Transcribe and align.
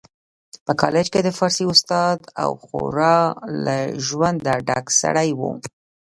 په 0.65 0.71
کالج 0.81 1.05
کي 1.13 1.19
د 1.23 1.29
فارسي 1.37 1.65
استاد 1.73 2.17
او 2.43 2.51
خورا 2.63 3.17
له 3.65 3.77
ژونده 4.05 4.53
ډک 4.67 4.85
سړی 5.01 5.29
و 5.39 5.41